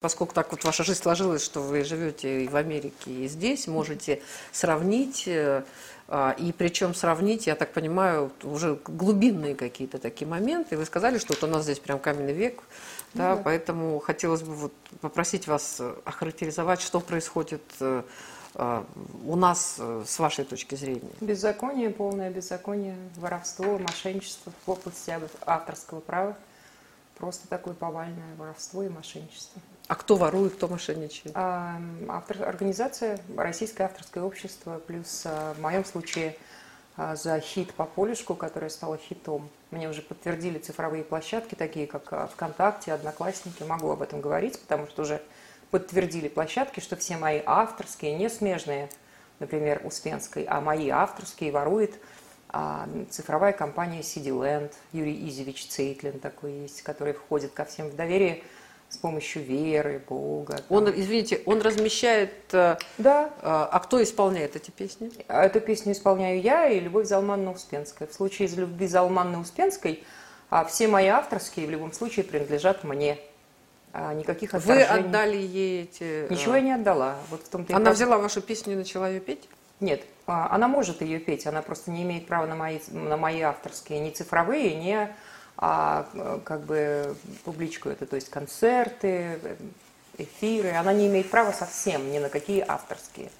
[0.00, 4.22] Поскольку так вот ваша жизнь сложилась, что вы живете и в Америке, и здесь, можете
[4.50, 5.62] сравнить, э,
[6.08, 10.78] а, и причем сравнить, я так понимаю, уже глубинные какие-то такие моменты.
[10.78, 12.62] Вы сказали, что вот у нас здесь прям каменный век,
[13.12, 13.42] да, да.
[13.42, 14.72] поэтому хотелось бы вот
[15.02, 18.02] попросить вас охарактеризовать, что происходит э,
[18.54, 18.86] а,
[19.26, 21.10] у нас э, с вашей точки зрения.
[21.20, 25.12] Беззаконие, полное беззаконие, воровство, мошенничество в области
[25.44, 26.38] авторского права.
[27.18, 29.60] Просто такое повальное воровство и мошенничество.
[29.90, 31.32] А кто ворует, кто мошенничает?
[31.34, 36.36] А, автор, организация Российское авторское общество, плюс а, в моем случае
[36.96, 39.50] а, за хит по полюшку, которая стала хитом.
[39.72, 43.64] Мне уже подтвердили цифровые площадки, такие как ВКонтакте, Одноклассники.
[43.64, 45.20] Могу об этом говорить, потому что уже
[45.72, 48.90] подтвердили площадки, что все мои авторские, не смежные,
[49.40, 51.96] например, Успенской, а мои авторские ворует
[52.48, 58.44] а, цифровая компания CityLand, Юрий Изевич Цейтлин такой есть, который входит ко всем в доверие–
[58.90, 60.56] с помощью веры, Бога.
[60.56, 60.64] Там.
[60.68, 62.32] Он, извините, он размещает...
[62.52, 63.30] Э, да.
[63.40, 65.10] А, а кто исполняет эти песни?
[65.28, 68.06] Эту песню исполняю я и Любовь Залманна Успенская.
[68.08, 70.04] В случае из Любви Залманны Успенской
[70.50, 73.18] а все мои авторские в любом случае принадлежат мне.
[73.92, 74.84] А никаких отторжений.
[74.84, 76.30] Вы отдали ей эти...
[76.30, 77.16] Ничего я не отдала.
[77.30, 79.48] Вот в том-то она взяла вашу песню и начала ее петь?
[79.78, 83.98] Нет, она может ее петь, она просто не имеет права на мои, на мои авторские,
[84.00, 85.08] ни цифровые, ни
[85.62, 86.06] а
[86.44, 89.38] как бы публичку это, то есть концерты,
[90.16, 90.70] эфиры.
[90.70, 93.30] Она не имеет права совсем ни на какие авторские.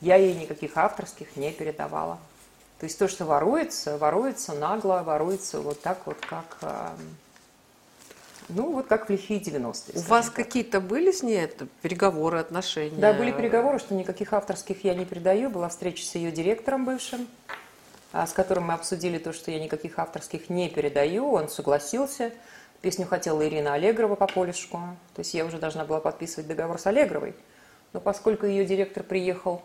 [0.00, 2.18] Я ей никаких авторских не передавала.
[2.78, 6.94] То есть то, что воруется, воруется нагло, воруется вот так вот, как, а,
[8.48, 9.98] ну, вот как в лихие 90-е.
[9.98, 13.00] У вас какие-то были с ней это, переговоры, отношения?
[13.00, 15.50] Да, были переговоры, что никаких авторских я не передаю.
[15.50, 17.26] Была встреча с ее директором бывшим.
[18.14, 21.32] А, с которым мы обсудили то, что я никаких авторских не передаю.
[21.32, 22.30] Он согласился.
[22.80, 24.78] Песню хотела Ирина Аллегрова по полюшку.
[25.14, 27.34] То есть я уже должна была подписывать договор с Аллегровой.
[27.92, 29.62] Но поскольку ее директор приехал,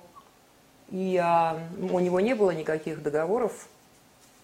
[0.89, 3.67] и а, у него не было никаких договоров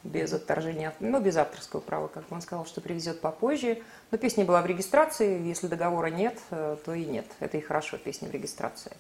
[0.04, 3.82] без отторжения, ну, без авторского права, как он сказал, что привезет попозже.
[4.12, 7.26] Но песня была в регистрации, если договора нет, э, то и нет.
[7.40, 8.92] Это и хорошо, песня в регистрации.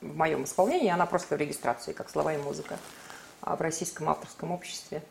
[0.00, 2.78] В моем исполнении она просто в регистрации, как слова и музыка.
[3.42, 5.02] А в Российском авторском обществе,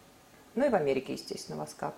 [0.56, 1.94] ну и в Америке, естественно, в АСКАП.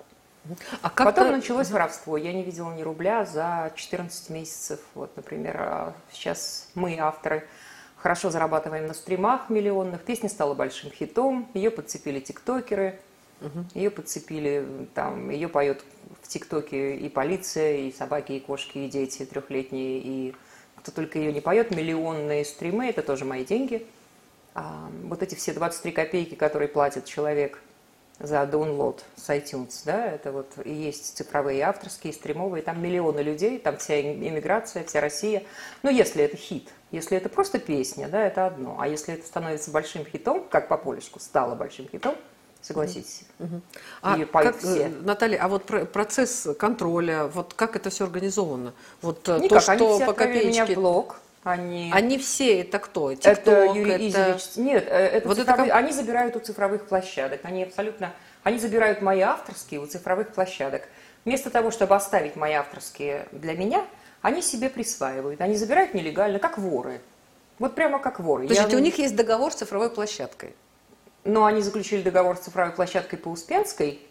[0.82, 2.18] А как Потом началось воровство.
[2.18, 4.80] Я не видела ни рубля за 14 месяцев.
[4.94, 7.48] Вот, например, а сейчас мы, авторы,
[7.96, 10.02] хорошо зарабатываем на стримах миллионных.
[10.02, 11.48] Песня стала большим хитом.
[11.54, 13.00] Ее подцепили тиктокеры.
[13.42, 13.66] Угу.
[13.76, 15.84] Ее подцепили, там, ее поет
[16.22, 20.36] в ТикТоке и полиция, и собаки, и кошки, и дети трехлетние, и
[20.78, 23.86] кто только ее не поет, миллионные стримы, это тоже мои деньги
[24.56, 27.60] вот эти все 23 копейки, которые платит человек
[28.20, 33.58] за download с iTunes, да, это вот и есть цифровые авторские, стримовые, там миллионы людей,
[33.58, 35.44] там вся иммиграция, вся Россия.
[35.82, 38.78] Но если это хит, если это просто песня, да, это одно.
[38.80, 42.16] А если это становится большим хитом, как по полюшку стало большим хитом,
[42.62, 43.24] согласитесь.
[43.40, 43.62] Угу.
[44.04, 44.90] А как, все.
[45.02, 48.74] Наталья, а вот процесс контроля, вот как это все организовано?
[49.02, 50.48] Вот Никак, то, что они все по копеечке...
[50.48, 51.92] меня в блог, они...
[51.94, 53.12] Они все, это кто?
[53.12, 54.38] TikTok, это Юрий это...
[54.38, 54.56] Изевич.
[54.56, 55.68] Нет, э, это вот цифровые...
[55.68, 55.78] это...
[55.78, 57.42] они забирают у цифровых площадок.
[57.44, 58.14] Они абсолютно...
[58.44, 60.84] Они забирают мои авторские у цифровых площадок.
[61.26, 63.86] Вместо того, чтобы оставить мои авторские для меня,
[64.22, 65.42] они себе присваивают.
[65.42, 67.02] Они забирают нелегально, как воры.
[67.60, 68.48] Вот прямо как воры.
[68.48, 68.78] То есть Я...
[68.78, 70.56] у них есть договор с цифровой площадкой?
[71.24, 74.02] Но они заключили договор с цифровой площадкой по Успенской.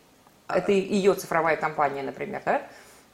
[0.46, 0.58] А...
[0.58, 2.62] Это ее цифровая компания, например, да?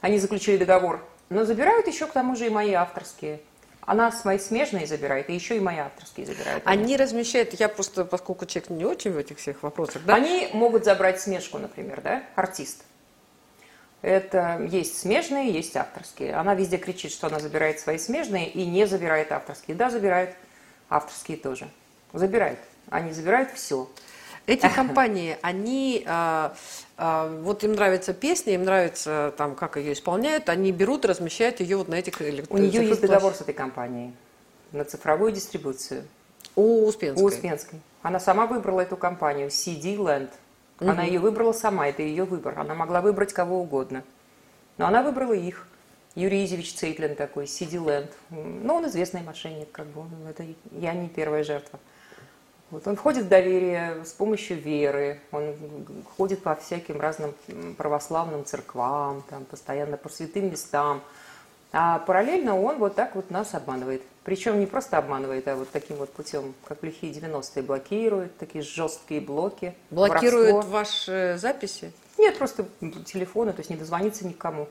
[0.01, 3.41] Они заключили договор, но забирают еще к тому же и мои авторские.
[3.89, 6.61] Она свои смежные забирает, и еще и мои авторские забирают.
[6.67, 10.13] Они размещают, я просто, поскольку человек не очень в этих всех вопросах, да?
[10.13, 12.83] Они могут забрать смежку, например, да, артист.
[14.03, 16.35] Это есть смежные, есть авторские.
[16.35, 19.75] Она везде кричит, что она забирает свои смежные и не забирает авторские.
[19.75, 20.35] Да, забирает
[20.87, 21.67] авторские тоже.
[22.13, 22.59] Забирает.
[22.91, 23.89] Они забирают все.
[24.49, 26.53] Эти компании, они, а,
[26.97, 31.77] а, вот им нравится песня, им нравится, там, как ее исполняют, они берут, размещают ее
[31.77, 32.51] вот на этих электронных...
[32.51, 34.13] У нее есть договор с этой компанией
[34.71, 36.03] на цифровую дистрибуцию.
[36.55, 37.23] У Успенской?
[37.23, 37.79] У Успенской.
[38.01, 40.31] Она сама выбрала эту компанию, CD Land.
[40.79, 40.89] Угу.
[40.89, 42.57] Она ее выбрала сама, это ее выбор.
[42.57, 44.03] Она могла выбрать кого угодно.
[44.77, 45.67] Но она выбрала их.
[46.15, 48.09] Юрий Изевич Цейтлин такой, CD Land.
[48.29, 50.03] Ну, он известный мошенник, как бы.
[50.27, 51.79] Это я не первая жертва.
[52.71, 55.55] Вот он входит в доверие с помощью веры, он
[56.17, 57.33] ходит по всяким разным
[57.77, 61.01] православным церквам, там, постоянно по святым местам.
[61.71, 64.01] А параллельно он вот так вот нас обманывает.
[64.23, 68.63] Причем не просто обманывает, а вот таким вот путем, как в лихие 90-е, блокирует, такие
[68.63, 69.75] жесткие блоки.
[69.89, 70.71] Блокирует воровство.
[70.71, 71.91] ваши записи?
[72.17, 72.65] Нет, просто
[73.05, 74.67] телефоны, то есть не дозвониться никому.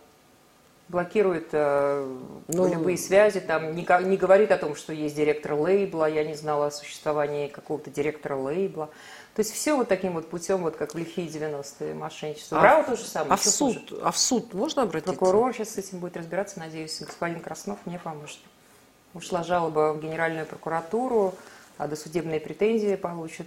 [0.88, 2.16] Блокирует э,
[2.48, 6.34] Ну, любые связи, там не, не говорит о том, что есть директор лейбла, я не
[6.34, 8.88] знала о существовании какого-то директора лейбла.
[9.34, 12.58] То есть все вот таким вот путем, вот как в лихие 90-е мошенничество.
[12.58, 13.34] А- Браво то же самое.
[13.34, 14.02] А в суд, хуже.
[14.02, 15.12] а в суд можно обратиться?
[15.12, 18.38] Прокурор сейчас с этим будет разбираться, надеюсь, господин Краснов мне поможет.
[19.14, 21.34] Ушла жалоба в Генеральную прокуратуру,
[21.76, 23.46] а досудебные претензии получат.